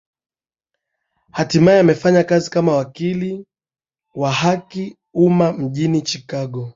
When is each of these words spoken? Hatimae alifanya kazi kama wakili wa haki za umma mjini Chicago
Hatimae 1.31 1.79
alifanya 1.79 2.23
kazi 2.23 2.49
kama 2.49 2.75
wakili 2.75 3.45
wa 4.15 4.31
haki 4.31 4.89
za 4.89 4.95
umma 5.13 5.53
mjini 5.53 6.01
Chicago 6.01 6.69